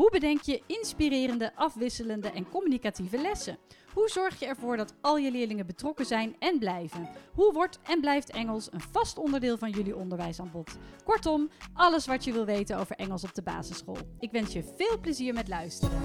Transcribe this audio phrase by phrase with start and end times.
[0.00, 3.58] Hoe bedenk je inspirerende, afwisselende en communicatieve lessen?
[3.92, 7.08] Hoe zorg je ervoor dat al je leerlingen betrokken zijn en blijven?
[7.34, 10.78] Hoe wordt en blijft Engels een vast onderdeel van jullie onderwijsaanbod?
[11.04, 13.98] Kortom, alles wat je wil weten over Engels op de basisschool.
[14.18, 16.00] Ik wens je veel plezier met luisteren.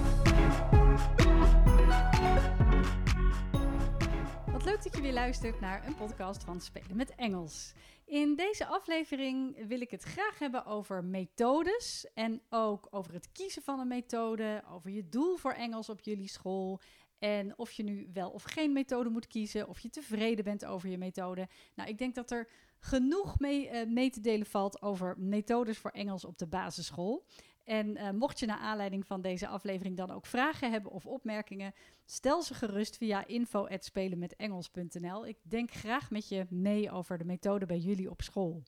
[4.52, 7.72] Wat leuk dat je weer luistert naar een podcast van Spelen met Engels.
[8.06, 13.62] In deze aflevering wil ik het graag hebben over methodes en ook over het kiezen
[13.62, 16.80] van een methode, over je doel voor Engels op jullie school
[17.18, 20.88] en of je nu wel of geen methode moet kiezen, of je tevreden bent over
[20.88, 21.48] je methode.
[21.74, 25.90] Nou, ik denk dat er genoeg mee, uh, mee te delen valt over methodes voor
[25.90, 27.26] Engels op de basisschool.
[27.66, 31.74] En uh, mocht je naar aanleiding van deze aflevering dan ook vragen hebben of opmerkingen,
[32.04, 35.26] stel ze gerust via info@spelenmetengels.nl.
[35.26, 38.62] Ik denk graag met je mee over de methode bij jullie op school.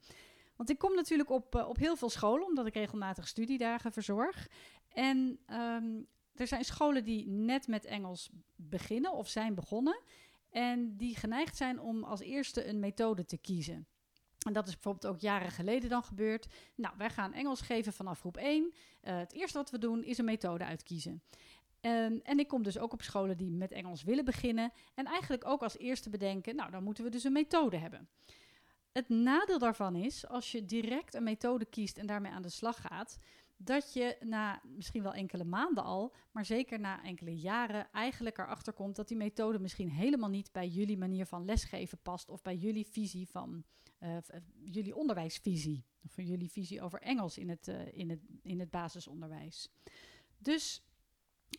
[0.56, 4.48] Want ik kom natuurlijk op, uh, op heel veel scholen, omdat ik regelmatig studiedagen verzorg.
[4.88, 10.00] En um, er zijn scholen die net met Engels beginnen of zijn begonnen.
[10.50, 13.86] En die geneigd zijn om als eerste een methode te kiezen.
[14.48, 16.46] En dat is bijvoorbeeld ook jaren geleden dan gebeurd.
[16.74, 18.64] Nou, wij gaan Engels geven vanaf groep 1.
[18.64, 21.22] Uh, eh, het eerste wat we doen is een methode uitkiezen.
[21.80, 24.72] Um, en ik kom dus ook op scholen die met Engels willen beginnen.
[24.94, 28.08] En eigenlijk ook als eerste bedenken, nou, dan moeten we dus een methode hebben.
[28.92, 32.80] Het nadeel daarvan is, als je direct een methode kiest en daarmee aan de slag
[32.80, 33.18] gaat,
[33.60, 38.72] dat je na misschien wel enkele maanden al, maar zeker na enkele jaren eigenlijk erachter
[38.72, 42.56] komt dat die methode misschien helemaal niet bij jullie manier van lesgeven past of bij
[42.56, 43.64] jullie visie van
[44.00, 44.16] uh,
[44.64, 49.68] jullie onderwijsvisie of jullie visie over Engels in het, uh, in het, in het basisonderwijs.
[50.38, 50.82] Dus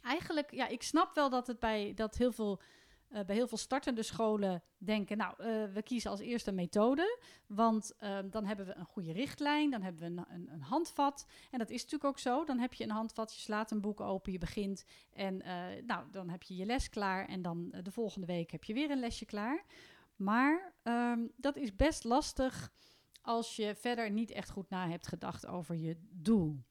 [0.01, 2.61] eigenlijk, ja, ik snap wel dat het bij dat heel veel
[3.11, 7.19] uh, bij heel veel startende scholen denken, nou, uh, we kiezen als eerste een methode,
[7.47, 11.25] want uh, dan hebben we een goede richtlijn, dan hebben we een, een, handvat.
[11.51, 12.43] En dat is natuurlijk ook zo.
[12.43, 16.11] Dan heb je een handvat, je slaat een boek open, je begint en eh, nou,
[16.11, 18.99] dan heb je je les klaar en dan de volgende week heb je weer een
[18.99, 19.65] lesje klaar.
[20.15, 22.71] Maar um, dat is best lastig
[23.21, 26.63] als je verder niet echt goed na hebt gedacht over je doel.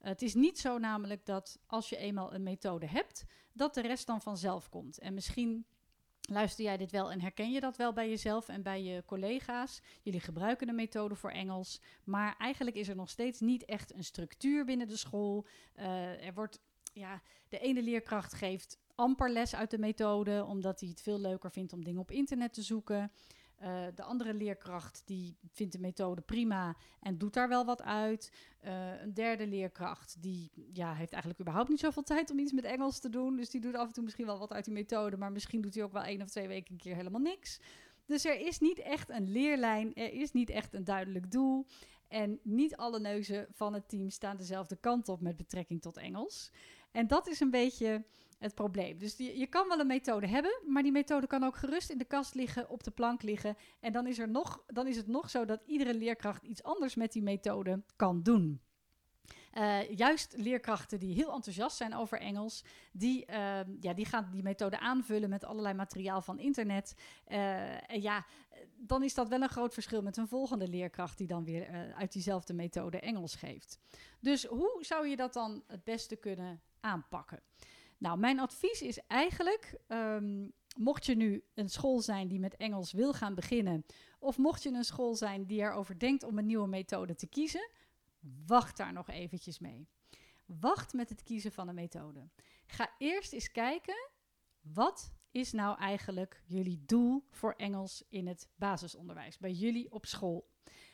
[0.00, 4.06] Het is niet zo namelijk dat als je eenmaal een methode hebt, dat de rest
[4.06, 4.98] dan vanzelf komt.
[4.98, 5.66] En misschien
[6.20, 9.82] luister jij dit wel en herken je dat wel bij jezelf en bij je collega's.
[10.02, 14.04] Jullie gebruiken de methode voor Engels, maar eigenlijk is er nog steeds niet echt een
[14.04, 15.46] structuur binnen de school.
[15.76, 16.60] Uh, er wordt,
[16.92, 21.50] ja, de ene leerkracht geeft amper les uit de methode, omdat hij het veel leuker
[21.50, 23.12] vindt om dingen op internet te zoeken.
[23.62, 28.32] Uh, de andere leerkracht die vindt de methode prima en doet daar wel wat uit.
[28.64, 32.64] Uh, een derde leerkracht die ja, heeft eigenlijk überhaupt niet zoveel tijd om iets met
[32.64, 33.36] Engels te doen.
[33.36, 35.74] Dus die doet af en toe misschien wel wat uit die methode, maar misschien doet
[35.74, 37.60] hij ook wel één of twee weken een keer helemaal niks.
[38.06, 41.66] Dus er is niet echt een leerlijn, er is niet echt een duidelijk doel.
[42.08, 46.50] En niet alle neuzen van het team staan dezelfde kant op met betrekking tot Engels.
[46.90, 48.04] En dat is een beetje
[48.40, 48.98] het probleem.
[48.98, 52.04] Dus je, kan wel een methode hebben, maar die methode kan ook gerust in de
[52.04, 53.56] kast liggen, op de plank liggen.
[53.80, 56.94] En dan is, er nog, dan is het nog zo dat iedere leerkracht iets anders
[56.94, 58.60] met die methode kan doen.
[59.54, 64.42] Uh, juist leerkrachten die heel enthousiast zijn over Engels, die, uh, ja, die gaan die
[64.42, 66.94] methode aanvullen met allerlei materiaal van internet.
[67.28, 68.26] Uh, en ja,
[68.76, 72.12] dan is dat wel een groot verschil met een volgende leerkracht die dan weer uit
[72.12, 73.78] diezelfde methode Engels geeft.
[74.20, 77.42] Dus hoe zou je dat dan het beste kunnen aanpakken?
[78.00, 82.92] Nou, mijn advies is eigenlijk, um, mocht je nu een school zijn die met Engels
[82.92, 83.84] wil gaan beginnen,
[84.18, 87.70] of mocht je een school zijn die erover denkt om een nieuwe methode te kiezen,
[88.46, 89.88] wacht daar nog eventjes mee.
[90.46, 92.28] Wacht met het kiezen van een methode.
[92.66, 94.10] Ga eerst eens kijken,
[94.60, 100.49] wat is nou eigenlijk jullie doel voor Engels in het basisonderwijs, bij jullie op school?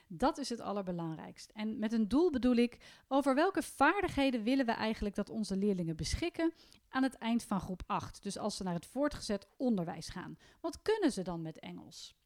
[0.08, 1.50] Dat is het allerbelangrijkst.
[1.50, 5.96] En met een doel bedoel ik over welke vaardigheden willen we eigenlijk dat onze leerlingen
[5.96, 6.52] beschikken
[6.88, 8.22] aan het eind van groep 8.
[8.22, 10.38] Dus als ze naar het voortgezet onderwijs gaan.
[10.60, 12.16] Wat kunnen ze dan met Engels?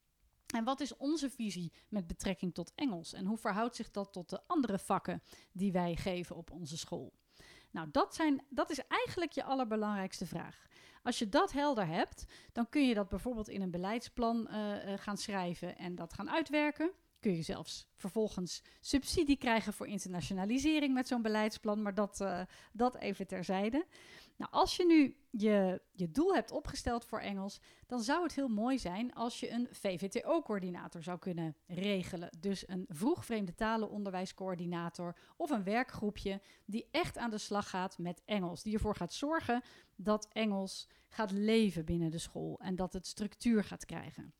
[0.54, 3.12] En wat is onze visie met betrekking tot Engels?
[3.12, 5.22] En hoe verhoudt zich dat tot de andere vakken
[5.52, 7.12] die wij geven op onze school?
[7.70, 10.66] Nou, dat, zijn, dat is eigenlijk je allerbelangrijkste vraag.
[11.02, 14.98] Als je dat helder hebt, dan kun je dat bijvoorbeeld in een beleidsplan uh, uh,
[14.98, 21.08] gaan schrijven en dat gaan uitwerken kun je zelfs vervolgens subsidie krijgen voor internationalisering met
[21.08, 23.86] zo'n beleidsplan, maar dat, uh, dat even terzijde.
[24.36, 28.48] Nou, als je nu je, je doel hebt opgesteld voor Engels, dan zou het heel
[28.48, 32.30] mooi zijn als je een VVTO-coördinator zou kunnen regelen.
[32.38, 38.22] Dus een vroeg vreemde talenonderwijscoördinator of een werkgroepje die echt aan de slag gaat met
[38.24, 38.62] Engels.
[38.62, 39.62] Die ervoor gaat zorgen
[39.96, 44.32] dat Engels gaat leven binnen de school en dat het structuur gaat krijgen.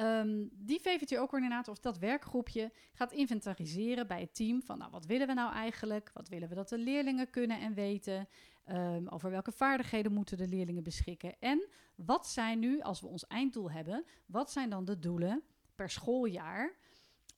[0.00, 5.26] Um, die VVTO-coördinator of dat werkgroepje gaat inventariseren bij het team van nou, wat willen
[5.26, 6.10] we nou eigenlijk?
[6.14, 8.28] Wat willen we dat de leerlingen kunnen en weten?
[8.68, 11.34] Um, over welke vaardigheden moeten de leerlingen beschikken?
[11.40, 15.42] En wat zijn nu, als we ons einddoel hebben, wat zijn dan de doelen
[15.74, 16.76] per schooljaar,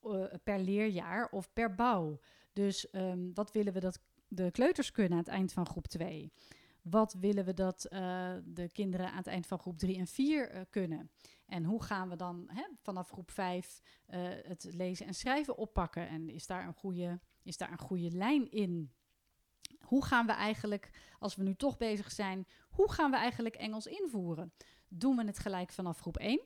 [0.04, 2.20] uh, per leerjaar of per bouw?
[2.52, 6.32] Dus um, wat willen we dat de kleuters kunnen aan het eind van groep 2?
[6.82, 10.54] Wat willen we dat uh, de kinderen aan het eind van groep 3 en 4
[10.54, 11.10] uh, kunnen?
[11.46, 16.08] En hoe gaan we dan hè, vanaf groep 5 uh, het lezen en schrijven oppakken?
[16.08, 18.92] En is daar, een goede, is daar een goede lijn in?
[19.80, 23.86] Hoe gaan we eigenlijk, als we nu toch bezig zijn, hoe gaan we eigenlijk Engels
[23.86, 24.52] invoeren?
[24.88, 26.40] Doen we het gelijk vanaf groep 1?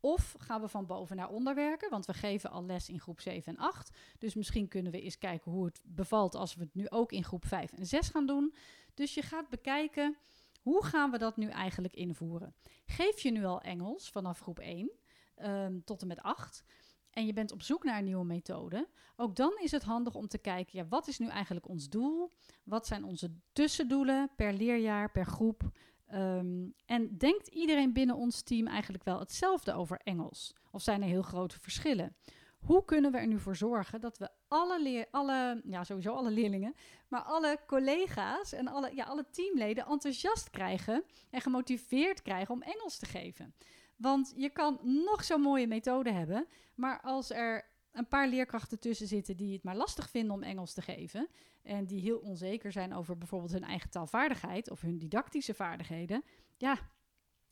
[0.00, 1.90] Of gaan we van boven naar onder werken?
[1.90, 3.96] Want we geven al les in groep 7 en 8.
[4.18, 7.24] Dus misschien kunnen we eens kijken hoe het bevalt als we het nu ook in
[7.24, 8.54] groep 5 en 6 gaan doen.
[8.94, 10.16] Dus je gaat bekijken
[10.60, 12.54] hoe gaan we dat nu eigenlijk invoeren?
[12.86, 14.90] Geef je nu al Engels vanaf groep 1 um,
[15.34, 16.64] ehm, tot en met 8
[17.10, 20.28] en je bent op zoek naar een nieuwe methode, ook dan is het handig om
[20.28, 22.32] te kijken, ja, wat is nu eigenlijk ons doel?
[22.64, 25.70] Wat zijn onze tussendoelen per leerjaar, per groep?
[26.14, 30.54] Um, en denkt iedereen binnen ons team eigenlijk wel hetzelfde over Engels?
[30.70, 32.16] Of zijn er heel grote verschillen?
[32.60, 36.30] Hoe kunnen we er nu voor zorgen dat we alle, leer, alle ja, sowieso alle
[36.30, 36.74] leerlingen,
[37.08, 42.98] maar alle collega's en alle, ja, alle teamleden enthousiast krijgen en gemotiveerd krijgen om Engels
[42.98, 43.54] te geven?
[43.96, 49.06] Want je kan nog zo'n mooie methode hebben, maar als er een paar leerkrachten tussen
[49.06, 51.28] zitten die het maar lastig vinden om Engels te geven
[51.62, 56.22] en die heel onzeker zijn over bijvoorbeeld hun eigen taalvaardigheid of hun didactische vaardigheden,
[56.56, 56.78] ja,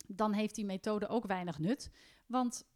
[0.07, 1.91] dan heeft die methode ook weinig nut.
[2.27, 2.67] Want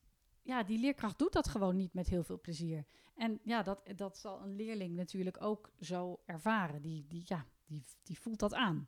[0.42, 2.84] ja, die leerkracht doet dat gewoon niet met heel veel plezier.
[3.14, 6.82] En ja, dat, dat zal een leerling natuurlijk ook zo ervaren.
[6.82, 8.86] Die, die, ja, die, die voelt dat aan.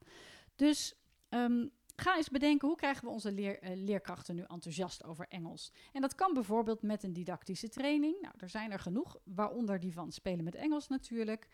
[0.54, 0.94] Dus
[1.28, 5.72] um, ga eens bedenken hoe krijgen we onze leer, uh, leerkrachten nu enthousiast over Engels.
[5.92, 8.20] En dat kan bijvoorbeeld met een didactische training.
[8.20, 11.48] Nou, er zijn er genoeg, waaronder die van Spelen met Engels natuurlijk.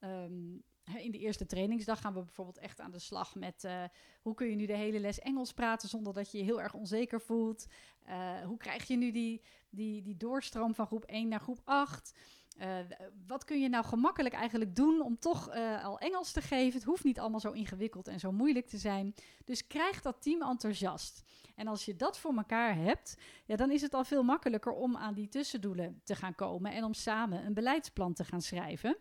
[0.00, 0.62] Um,
[0.96, 3.84] in de eerste trainingsdag gaan we bijvoorbeeld echt aan de slag met uh,
[4.22, 6.74] hoe kun je nu de hele les Engels praten zonder dat je je heel erg
[6.74, 7.66] onzeker voelt.
[8.08, 12.18] Uh, hoe krijg je nu die, die, die doorstroom van groep 1 naar groep 8?
[12.60, 12.78] Uh,
[13.26, 15.50] wat kun je nou gemakkelijk eigenlijk doen om toch
[15.82, 16.78] al Engels te geven?
[16.78, 19.14] Het hoeft niet allemaal zo ingewikkeld en zo moeilijk te zijn.
[19.44, 21.22] Dus krijg dat team enthousiast.
[21.58, 24.96] En als je dat voor elkaar hebt, ja, dan is het al veel makkelijker om
[24.96, 28.96] aan die tussendoelen te gaan komen en om samen een beleidsplan te gaan schrijven.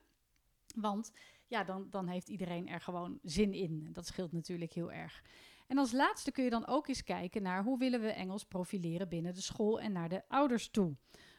[0.76, 1.12] Want
[1.48, 3.90] ja, dan, dan heeft iedereen er gewoon zin in.
[3.92, 5.24] Dat scheelt natuurlijk heel erg.
[5.68, 9.10] En als laatste kun je dan ook eens kijken naar hoe willen we Engels profileren
[9.10, 10.96] binnen de school en naar de ouders toe.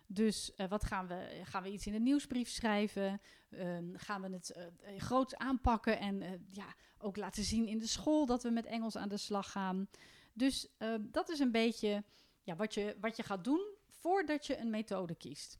[0.06, 3.20] Dus uh, wat gaan we, gaan we iets in de nieuwsbrief schrijven?
[3.50, 7.86] Uh, gaan we het uh, groots aanpakken en eh, ja, ook laten zien in de
[7.86, 9.88] school dat we met Engels aan de slag gaan?
[10.32, 10.68] Dus
[11.00, 12.04] dat is een beetje
[12.42, 15.58] ja, wat, je, wat je gaat doen voordat je een methode kiest.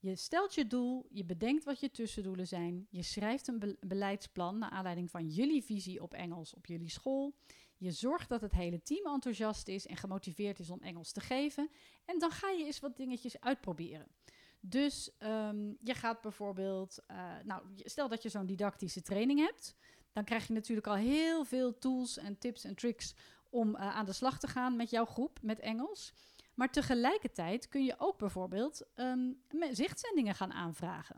[0.00, 4.58] Je stelt je doel, je bedenkt wat je tussendoelen zijn, je schrijft een be beleidsplan
[4.58, 7.34] naar aanleiding van jullie visie op Engels op jullie school.
[7.76, 11.70] Je zorgt dat het hele team enthousiast is en gemotiveerd is om Engels te geven.
[12.04, 14.06] En dan ga je eens wat dingetjes uitproberen.
[14.60, 19.74] Dus um, je gaat bijvoorbeeld, uh, nou, stel dat je zo'n didactische training hebt,
[20.12, 23.14] dan krijg je natuurlijk al heel veel tools en tips en tricks
[23.50, 26.12] om uh, aan de slag te gaan met jouw groep met Engels.
[26.58, 31.16] Maar tegelijkertijd kun je ook bijvoorbeeld um, zichtzendingen gaan aanvragen.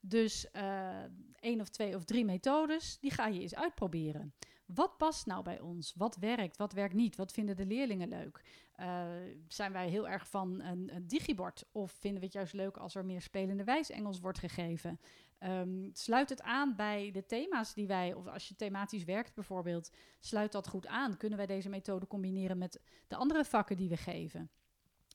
[0.00, 1.02] Dus uh,
[1.40, 4.34] één of twee of drie methodes, die ga je eens uitproberen.
[4.66, 5.94] Wat past nou bij ons?
[5.96, 6.56] Wat werkt?
[6.56, 7.16] Wat werkt niet?
[7.16, 8.42] Wat vinden de leerlingen leuk?
[8.76, 9.04] Uh,
[9.48, 11.64] zijn wij heel erg van een, digibord?
[11.72, 15.00] Of vinden we het juist leuk als er meer spelende wijs Engels wordt gegeven?
[15.38, 19.90] Um, sluit het aan bij de thema's die wij, of als je thematisch werkt bijvoorbeeld,
[20.20, 21.16] sluit dat goed aan?
[21.16, 24.50] Kunnen wij deze methode combineren met de andere vakken die we geven?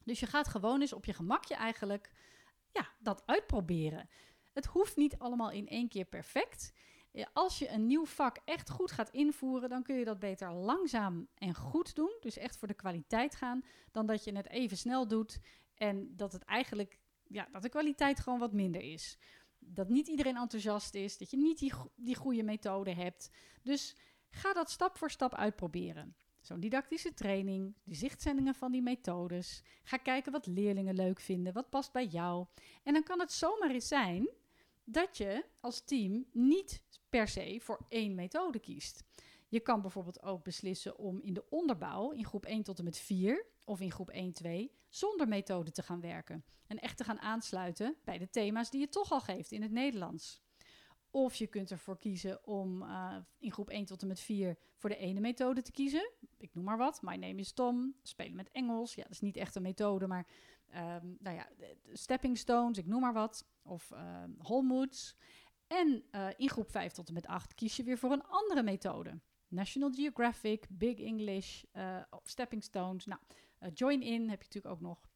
[0.06, 2.12] Dus je gaat gewoon eens op je gemakje eigenlijk
[2.72, 4.10] ja, dat uitproberen.
[4.54, 6.74] Het hoeft niet allemaal in één keer perfect.
[7.34, 11.28] Als je een nieuw vak echt goed gaat invoeren, dan kun je dat beter langzaam
[11.34, 12.18] en goed doen.
[12.20, 15.40] Dus echt voor de kwaliteit gaan, dan dat je het even snel doet
[15.76, 19.18] en dat het eigenlijk, ja, dat de kwaliteit gewoon wat minder is.
[19.60, 23.30] Dat niet iedereen enthousiast is, dat je niet die, die goede methode hebt.
[23.62, 23.96] Dus
[24.30, 26.16] ga dat stap voor stap uitproberen.
[26.46, 29.64] Zo'n didactische training, de zichtzendingen van die methodes.
[29.84, 32.46] Ga kijken wat leerlingen leuk vinden, wat past bij jou.
[32.84, 34.30] En dan kan het zomaar eens zijn
[34.84, 39.04] dat je als team niet per se voor één methode kiest.
[39.48, 42.98] Je kan bijvoorbeeld ook beslissen om in de onderbouw, in groep 1 tot en met
[42.98, 46.44] 4 of in groep 1, 2, zonder methode te gaan werken.
[46.68, 49.72] En echt te gaan aansluiten bij de thema's die je toch al geeft in het
[49.72, 50.45] Nederlands.
[51.16, 54.90] Of je kunt ervoor kiezen om uh, in groep 1 tot en met 4 voor
[54.90, 56.12] de ene methode te kiezen.
[56.38, 57.02] Ik noem maar wat.
[57.02, 57.96] My name is Tom.
[58.04, 58.96] Spelen met Engels.
[58.96, 60.28] Ja, dat is niet echt een methode, maar
[60.68, 61.50] um, nou ja,
[61.94, 63.48] stepping stones, ik noem maar wat.
[63.64, 65.16] Of uh, holmoods.
[65.68, 68.64] En uh, in groep 5 tot en met 8 kies je weer voor een andere
[68.64, 69.20] methode.
[69.48, 73.06] National Geographic, Big English, uh, Stepping Stones.
[73.06, 73.22] Nou,
[73.74, 75.08] Join In heb je natuurlijk ook nog.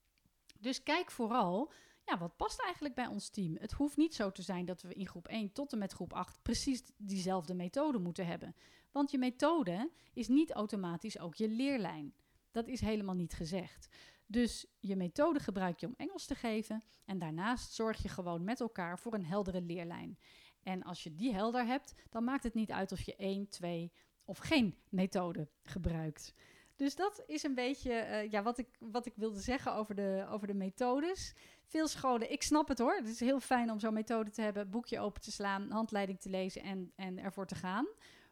[0.59, 1.71] Dus kijk vooral
[2.09, 3.57] ja, wat past eigenlijk bij ons team?
[3.59, 6.13] Het hoeft niet zo te zijn dat we in groep 1 tot en met groep
[6.13, 8.55] 8 precies diezelfde methode moeten hebben.
[8.91, 12.13] Want je methode is niet automatisch ook je leerlijn.
[12.51, 13.87] Dat is helemaal niet gezegd.
[14.25, 18.59] Dus je methode gebruik je om Engels te geven en daarnaast zorg je gewoon met
[18.59, 20.17] elkaar voor een heldere leerlijn.
[20.63, 23.91] En als je die helder hebt, dan maakt het niet uit of je 1, 2
[24.23, 26.33] of geen methode gebruikt.
[26.79, 30.25] Dus dat is een beetje uh, ja, wat, ik, wat ik wilde zeggen over de,
[30.29, 31.33] over de methodes.
[31.65, 32.95] Veel scholen, ik snap het hoor.
[32.95, 36.29] Het is heel fijn om zo'n methode te hebben, boekje open te slaan, handleiding te
[36.29, 37.87] lezen en, en ervoor te gaan.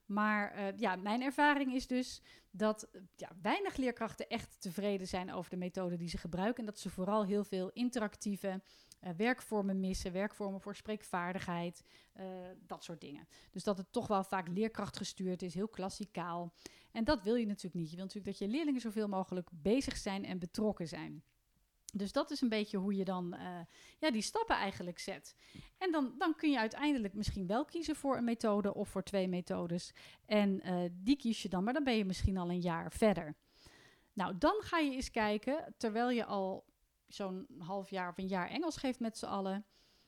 [0.06, 5.50] Maar uh, ja, mijn ervaring is dus dat ja, weinig leerkrachten echt tevreden zijn over
[5.50, 6.60] de methode die ze gebruiken.
[6.60, 8.62] En dat ze vooral heel veel interactieve
[9.18, 11.84] werkvormen missen, werkvormen voor spreekvaardigheid,
[12.60, 13.28] dat soort dingen.
[13.52, 16.54] Dus dat het toch wel vaak leerkrachtgestuurd is, heel klassikaal.
[16.92, 17.90] En dat wil je natuurlijk niet.
[17.90, 21.24] Je wil natuurlijk dat je leerlingen zoveel mogelijk bezig zijn en betrokken zijn.
[21.94, 23.60] Dus dat is een beetje hoe je dan uh,
[24.00, 25.36] ja, die stappen eigenlijk zet.
[25.78, 29.28] En dan, dan kun je uiteindelijk misschien wel kiezen voor een methode of voor twee
[29.28, 29.94] methodes.
[30.26, 33.36] En uh, die kies je dan, maar dan ben je misschien al een jaar verder.
[34.14, 36.66] Nou, dan ga je eens kijken, terwijl je al
[37.08, 39.66] zo'n half jaar of een jaar Engels geeft met z'n allen.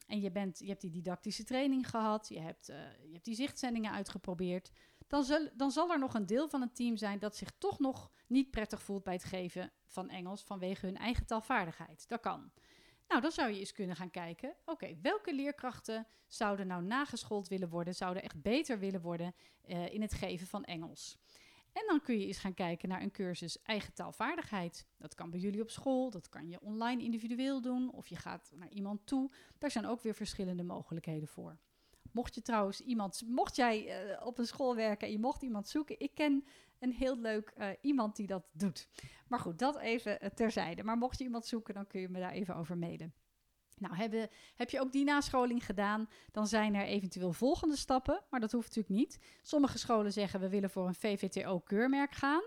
[0.08, 3.36] En je, bent, je hebt die didactische training gehad, je hebt, uh, je hebt die
[3.36, 4.72] zichtzendingen uitgeprobeerd
[5.10, 7.80] dan, zal, dan zal er nog een deel van het team zijn dat zich toch
[7.80, 12.08] nog niet prettig voelt bij het geven van Engels vanwege hun eigen taalvaardigheid.
[12.08, 12.52] Dat kan.
[13.08, 17.70] Nou, dan zou je eens kunnen gaan kijken, oké, welke leerkrachten zouden nou nageschoold willen
[17.70, 19.36] worden, zouden echt beter willen worden
[19.66, 21.18] uh, in het geven van Engels.
[21.74, 24.88] En dan kun je eens gaan kijken naar een cursus eigen taalvaardigheid.
[24.98, 28.52] Dat kan bij jullie op school, dat kan je online individueel doen of je gaat
[28.56, 29.32] naar iemand toe.
[29.58, 31.58] Daar zijn ook weer verschillende mogelijkheden voor.
[32.12, 35.68] Mocht je trouwens iemand, mocht jij uh, op een school werken en je mocht iemand
[35.68, 36.46] zoeken, ik ken
[36.80, 38.88] een heel leuk uh, iemand die dat doet.
[39.28, 40.84] Maar goed, dat even uh, terzijde.
[40.84, 43.14] Maar mocht je iemand zoeken, dan kun je me daar even over mailen.
[43.78, 48.40] Nou, hebben, heb je ook die nascholing gedaan, dan zijn er eventueel volgende stappen, maar
[48.40, 49.20] dat hoeft natuurlijk niet.
[49.42, 52.44] Sommige scholen zeggen we willen voor een VVTO-keurmerk gaan.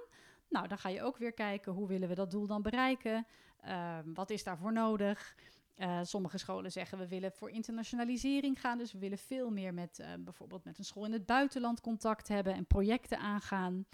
[0.49, 3.27] Nou, dan ga je ook weer kijken hoe willen we dat doel dan bereiken.
[3.65, 5.37] Uh, wat is daarvoor nodig?
[5.83, 8.79] Uh, sommige scholen zeggen we willen voor internationalisering gaan.
[8.79, 12.29] Dus we willen veel meer met uh, bijvoorbeeld met een school in het buitenland contact
[12.29, 13.87] hebben en projecten aangaan.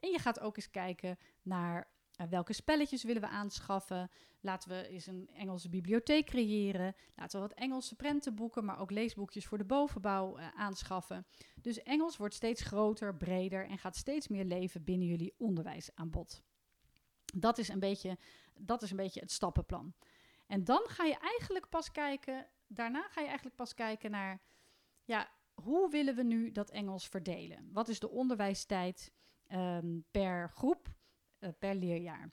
[0.00, 1.88] En je gaat ook eens kijken naar
[2.20, 4.10] uh, welke spelletjes willen we aanschaffen.
[4.40, 6.94] Laten we eens een Engelse bibliotheek creëren.
[7.14, 11.26] Laten we wat Engelse prentenboeken, maar ook leesboekjes voor de bovenbouw aanschaffen.
[11.60, 16.42] Dus Engels wordt steeds groter, breder en gaat steeds meer leven binnen jullie onderwijsaanbod.
[17.34, 18.18] Dat is een beetje,
[18.54, 19.94] dat is een beetje het stappenplan.
[20.46, 24.40] En dan ga je eigenlijk pas kijken, daarna ga je eigenlijk pas kijken naar,
[25.04, 27.68] ja, hoe willen we nu dat Engels verdelen?
[27.72, 29.12] Wat is de onderwijstijd
[29.52, 30.88] um, per groep,
[31.40, 32.30] uh, per leerjaar?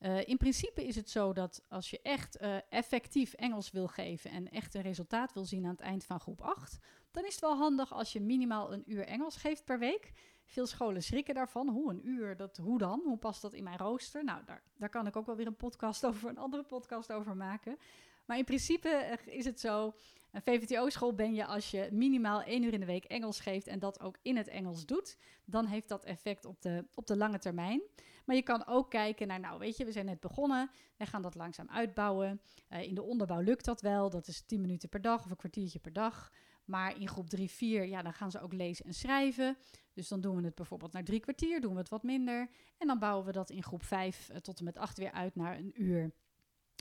[0.00, 4.30] Uh, in principe is het zo dat als je echt uh, effectief Engels wil geven
[4.30, 6.78] en echt een resultaat wil zien aan het eind van groep 8,
[7.10, 10.12] dan is het wel handig als je minimaal een uur Engels geeft per week.
[10.44, 11.68] Veel scholen schrikken daarvan.
[11.68, 13.02] Hoe een uur, dat, hoe dan?
[13.04, 14.24] Hoe past dat in mijn rooster?
[14.24, 17.36] Nou, daar, daar kan ik ook wel weer een podcast over, een andere podcast over
[17.36, 17.78] maken.
[18.24, 19.94] Maar in principe eh, is het zo,
[20.32, 23.78] een VVTO-school ben je als je minimaal één uur in de week Engels geeft en
[23.78, 25.16] dat ook in het Engels doet.
[25.44, 27.82] Dan heeft dat effect op de, op de lange termijn.
[28.24, 30.70] Maar je kan ook kijken naar, nou weet je, we zijn net begonnen.
[30.96, 32.40] We gaan dat langzaam uitbouwen.
[32.70, 34.10] Uh, in de onderbouw lukt dat wel.
[34.10, 36.32] Dat is 10 minuten per dag of een kwartiertje per dag.
[36.64, 39.56] Maar in groep 3, 4, ja, dan gaan ze ook lezen en schrijven.
[39.92, 42.48] Dus dan doen we het bijvoorbeeld naar drie kwartier, doen we het wat minder.
[42.78, 45.34] En dan bouwen we dat in groep 5 uh, tot en met 8 weer uit
[45.34, 46.12] naar een uur.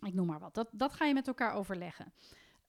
[0.06, 0.54] Ik noem maar wat.
[0.54, 2.14] Dat, dat ga je met elkaar overleggen.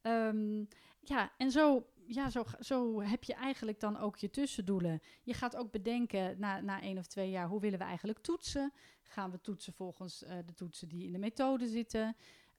[0.02, 0.68] Um,
[1.00, 5.00] ja, en zo, ja, zo, zo heb je eigenlijk dan ook je tussendoelen.
[5.23, 8.73] Je gaat ook bedenken na, na één of twee jaar, hoe willen we eigenlijk toetsen?
[9.02, 12.16] Gaan we toetsen volgens uh, de toetsen die in de methode zitten?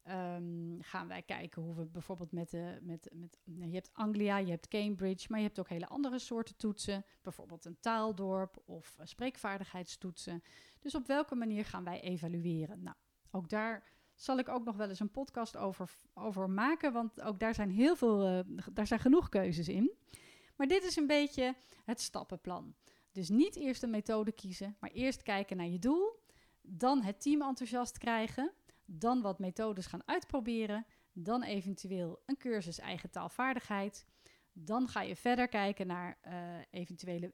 [0.10, 2.80] Um, gaan wij kijken hoe we bijvoorbeeld met de.
[2.82, 6.56] Met, met, je hebt Anglia, je hebt Cambridge, maar je hebt ook hele andere soorten
[6.56, 7.06] toetsen.
[7.22, 10.44] Bijvoorbeeld een taaldorp of uh, spreekvaardigheidstoetsen.
[10.80, 12.84] Dus op welke manier gaan wij evalueren?
[12.84, 12.96] Nou,
[13.32, 13.84] ook daar
[14.16, 17.72] zal ik ook nog wel eens een podcast over, over maken, want ook daar zijn
[17.72, 18.40] heel veel, uh,
[18.74, 19.92] daar zijn genoeg keuzes in.
[20.56, 22.76] Maar dit is een beetje het stappenplan.
[23.12, 26.24] Dus niet eerst een methode kiezen, maar eerst kijken naar je doel.
[26.62, 28.52] Dan het team enthousiast krijgen.
[28.86, 30.86] Dan wat methodes gaan uitproberen.
[31.14, 34.06] Dan eventueel een cursus eigen taalvaardigheid.
[34.54, 36.34] Dan ga je verder kijken naar uh,
[36.70, 37.32] eventuele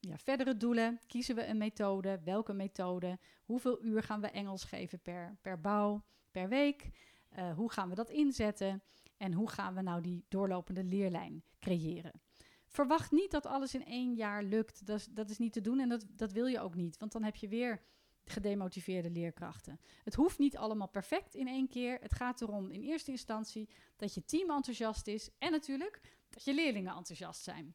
[0.00, 1.00] ja, verdere doelen.
[1.06, 2.20] Kiezen we een methode?
[2.24, 3.18] Welke methode?
[3.44, 6.90] Hoeveel uur gaan we Engels geven per, per bouw, per week?
[7.38, 8.82] Uh, hoe gaan we dat inzetten?
[9.16, 12.20] En hoe gaan we nou die doorlopende leerlijn creëren?
[12.66, 14.86] Verwacht niet dat alles in één jaar lukt.
[14.86, 16.98] Dat is, dat is niet te doen en dat, dat wil je ook niet.
[16.98, 17.82] Want dan heb je weer
[18.30, 19.80] gedemotiveerde leerkrachten.
[20.04, 21.98] Het hoeft niet allemaal perfect in één keer.
[22.00, 26.54] Het gaat erom in eerste instantie dat je team enthousiast is en natuurlijk dat je
[26.54, 27.74] leerlingen enthousiast zijn.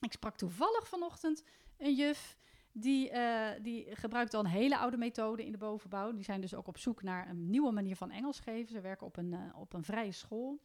[0.00, 1.44] Ik sprak toevallig vanochtend
[1.76, 2.36] een juf
[2.72, 6.12] die, uh, die gebruikt al een hele oude methode in de bovenbouw.
[6.12, 8.72] Die zijn dus ook op zoek naar een nieuwe manier van Engels geven.
[8.72, 10.60] Ze werken op een, uh, op een vrije school.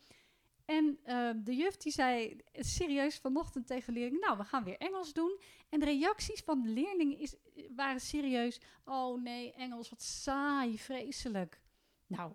[0.70, 4.20] En uh, de juf die zei serieus vanochtend tegen leerlingen...
[4.20, 5.40] nou, we gaan weer Engels doen.
[5.70, 7.36] En de reacties van de leerlingen is,
[7.76, 8.62] waren serieus...
[8.86, 11.62] oh nee, Engels, wat saai, vreselijk.
[12.08, 12.34] Nou,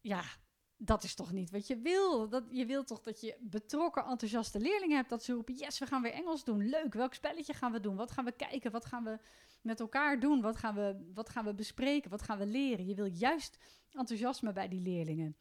[0.00, 0.22] ja,
[0.76, 2.28] dat is toch niet wat je wil.
[2.28, 5.10] Dat, je wilt toch dat je betrokken, enthousiaste leerlingen hebt.
[5.10, 6.68] Dat ze roepen, yes, we gaan weer Engels doen.
[6.68, 7.96] Leuk, welk spelletje gaan we doen?
[7.96, 8.70] Wat gaan we kijken?
[8.70, 9.18] Wat gaan we
[9.62, 10.40] met elkaar doen?
[10.40, 12.10] Wat gaan we, wat gaan we bespreken?
[12.10, 12.86] Wat gaan we leren?
[12.86, 13.58] Je wil juist
[13.92, 15.36] enthousiasme bij die leerlingen.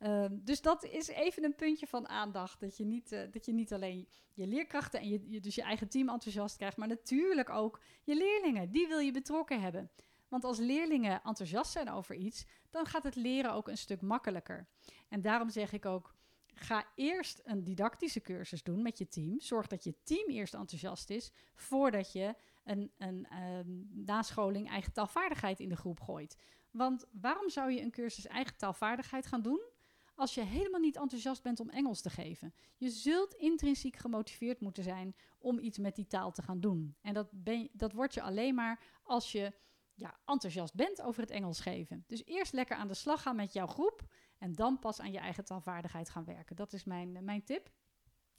[0.00, 2.60] Uh, dus dat is even een puntje van aandacht.
[2.60, 5.88] Dat je niet, uh, dat je niet alleen je leerkrachten en je, dus je eigen
[5.88, 8.70] team enthousiast krijgt, maar natuurlijk ook je leerlingen.
[8.70, 9.90] Die wil je betrokken hebben.
[10.28, 14.68] Want als leerlingen enthousiast zijn over iets, dan gaat het leren ook een stuk makkelijker.
[15.08, 16.14] En daarom zeg ik ook:
[16.54, 19.40] ga eerst een didactische cursus doen met je team.
[19.40, 25.60] Zorg dat je team eerst enthousiast is voordat je een, een um, nascholing eigen taalvaardigheid
[25.60, 26.36] in de groep gooit.
[26.70, 29.60] Want waarom zou je een cursus eigen taalvaardigheid gaan doen?
[30.18, 32.54] Als je helemaal niet enthousiast bent om Engels te geven.
[32.76, 36.96] Je zult intrinsiek gemotiveerd moeten zijn om iets met die taal te gaan doen.
[37.00, 39.52] En dat, ben, dat word je alleen maar als je
[39.94, 42.04] ja, enthousiast bent over het Engels geven.
[42.06, 44.06] Dus eerst lekker aan de slag gaan met jouw groep
[44.38, 46.56] en dan pas aan je eigen taalvaardigheid gaan werken.
[46.56, 47.70] Dat is mijn, mijn tip.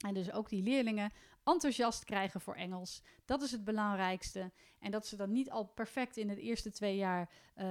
[0.06, 1.12] En dus ook die leerlingen
[1.44, 3.02] enthousiast krijgen voor Engels.
[3.24, 4.52] Dat is het belangrijkste.
[4.78, 7.64] En dat ze dan niet al perfect in de eerste twee jaar uh,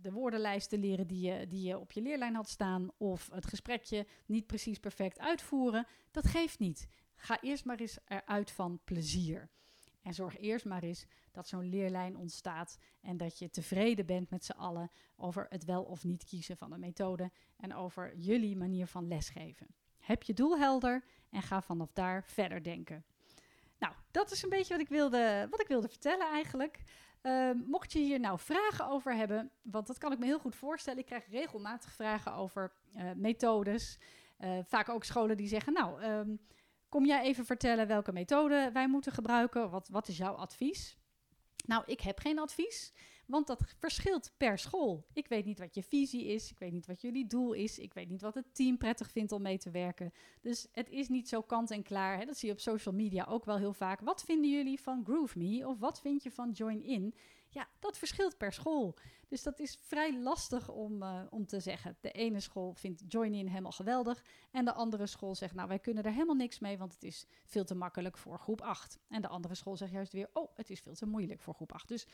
[0.00, 2.90] de woordenlijsten leren die je, die je op je leerlijn had staan.
[2.96, 5.86] Of het gesprekje niet precies perfect uitvoeren.
[6.10, 6.88] Dat geeft niet.
[7.16, 9.50] Ga eerst maar eens eruit van plezier.
[10.02, 14.44] En zorg eerst maar eens dat zo'n leerlijn ontstaat en dat je tevreden bent met
[14.44, 18.86] z'n allen over het wel of niet kiezen van een methode en over jullie manier
[18.86, 19.66] van lesgeven.
[20.02, 23.04] Heb je doel helder en ga vanaf daar verder denken.
[23.78, 26.82] Nou, dat is een beetje wat ik wilde, wat ik wilde vertellen eigenlijk.
[27.22, 30.54] Uh, mocht je hier nou vragen over hebben, want dat kan ik me heel goed
[30.54, 30.98] voorstellen.
[30.98, 33.98] Ik krijg regelmatig vragen over uh, methodes.
[34.38, 36.40] Uh, vaak ook scholen die zeggen, nou, um,
[36.92, 39.70] Kom jij even vertellen welke methode wij moeten gebruiken?
[39.70, 40.96] Wat, wat is jouw advies?
[41.66, 42.92] Nou, ik heb geen advies,
[43.26, 45.06] want dat verschilt per school.
[45.12, 47.94] Ik weet niet wat je visie is, ik weet niet wat jullie doel is, ik
[47.94, 50.12] weet niet wat het team prettig vindt om mee te werken.
[50.40, 52.18] Dus het is niet zo kant en klaar.
[52.18, 52.24] Hè?
[52.24, 54.00] Dat zie je op social media ook wel heel vaak.
[54.00, 57.14] Wat vinden jullie van GrooveMe of wat vind je van Join In?
[57.48, 58.98] Ja, dat verschilt per school.
[59.28, 61.96] Dus dat is vrij lastig om, uh, om te zeggen.
[62.00, 64.24] De ene school vindt Join In helemaal geweldig.
[64.50, 67.26] En de andere school zegt, nou wij kunnen er helemaal niks mee, want het is
[67.44, 68.98] veel te makkelijk voor groep 8.
[69.08, 71.72] En de andere school zegt juist weer, oh het is veel te moeilijk voor groep
[71.72, 71.88] 8.
[71.88, 72.06] Dus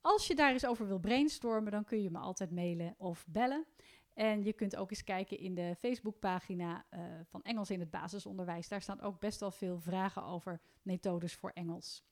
[0.00, 3.66] als je daar eens over wil brainstormen, dan kun je me altijd mailen of bellen.
[4.14, 8.68] En je kunt ook eens kijken in de Facebookpagina uh, van Engels in het basisonderwijs.
[8.68, 12.04] Daar staan ook best wel veel vragen over methodes voor Engels.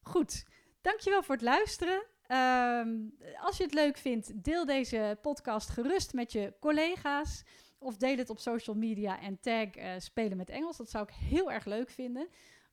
[0.00, 0.46] Goed,
[0.80, 2.04] dankjewel voor het luisteren.
[2.28, 7.42] Um, als je het leuk vindt, deel deze podcast gerust met je collega's.
[7.78, 10.76] Of deel het op social media en tag uh, Spelen met Engels.
[10.76, 12.28] Dat zou ik heel erg leuk vinden.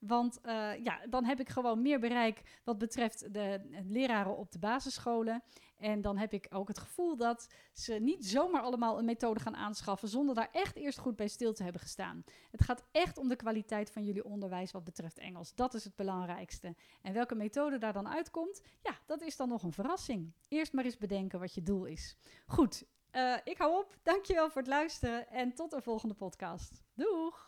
[0.07, 4.59] Want uh, ja, dan heb ik gewoon meer bereik wat betreft de leraren op de
[4.59, 5.43] basisscholen.
[5.77, 9.55] En dan heb ik ook het gevoel dat ze niet zomaar allemaal een methode gaan
[9.55, 12.23] aanschaffen zonder daar echt eerst goed bij stil te hebben gestaan.
[12.51, 15.55] Het gaat echt om de kwaliteit van jullie onderwijs wat betreft Engels.
[15.55, 16.75] Dat is het belangrijkste.
[17.01, 20.33] En welke methode daar dan uitkomt, ja, dat is dan nog een verrassing.
[20.47, 22.17] Eerst maar eens bedenken wat je doel is.
[22.45, 23.97] Goed, uh, ik hou op.
[24.03, 26.83] Dankjewel voor het luisteren en tot de volgende podcast.
[26.93, 27.47] Doeg!